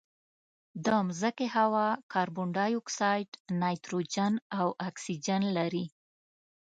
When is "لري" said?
5.57-5.85